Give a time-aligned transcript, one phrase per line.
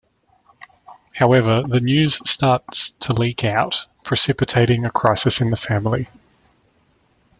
[1.13, 6.07] However, the news starts to leak out, precipitating a crisis in the family.